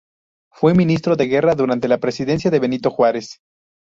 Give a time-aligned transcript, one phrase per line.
[0.51, 3.37] Fue ministro de Guerra durante la presidencia de Benito Juárez.